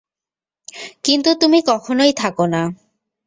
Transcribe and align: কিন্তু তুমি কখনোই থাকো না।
কিন্তু 1.03 1.29
তুমি 1.41 1.59
কখনোই 1.67 2.11
থাকো 2.13 2.45
না। 2.45 2.61